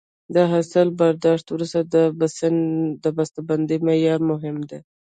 [0.35, 1.79] د حاصل برداشت وروسته
[3.03, 4.79] د بسته بندۍ معیار مهم دی.